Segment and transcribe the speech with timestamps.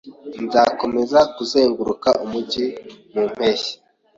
[0.43, 2.65] Nzakomeza kuzenguruka umujyi
[3.13, 3.73] mu mpeshyi.